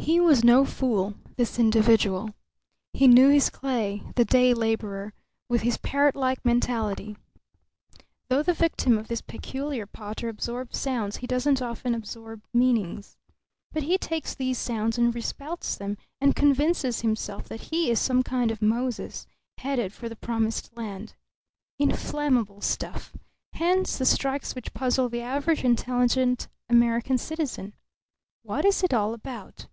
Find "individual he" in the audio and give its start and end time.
1.58-3.06